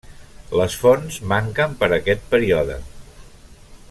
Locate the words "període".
2.35-2.79